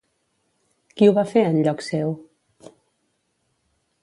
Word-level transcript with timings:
Qui 1.01 1.09
ho 1.09 1.13
va 1.19 1.25
fer 1.33 1.43
en 1.49 1.61
lloc 1.67 1.85
seu? 1.89 2.17